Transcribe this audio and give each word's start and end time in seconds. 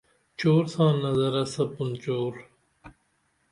چور 0.39 0.63
ساں 0.73 0.91
نظرہ 1.03 1.43
سپُن 1.53 1.89
چور 2.03 2.33